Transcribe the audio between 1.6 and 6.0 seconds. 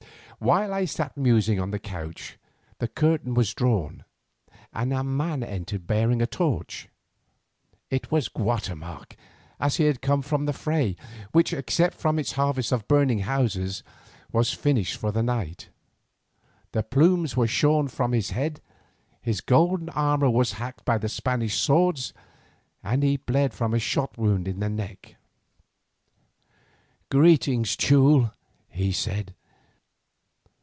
the couch the curtain was drawn, and a man entered